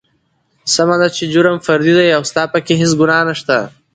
سمه 0.73 0.95
ده 1.01 1.07
چې 1.15 1.23
جرم 1.33 1.57
فردي 1.65 1.93
دى 1.99 2.07
او 2.17 2.21
ستا 2.29 2.43
پکې 2.53 2.73
هېڅ 2.81 2.91
ګنا 2.99 3.19
نشته. 3.29 3.55